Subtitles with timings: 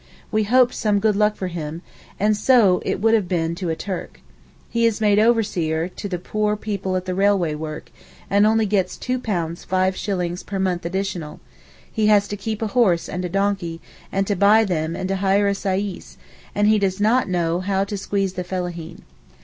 [0.31, 1.83] We hoped some good luck for him,
[2.19, 4.19] and so it would have been to a Turk.
[4.67, 7.91] He is made overseer over the poor people at the railway work,
[8.27, 11.39] and only gets two pounds five shillings per month additional,
[11.91, 13.79] he has to keep a horse and a donkey,
[14.11, 16.17] and to buy them and to hire a sais,
[16.55, 19.03] and he does not know how to squeeze the fellaheen.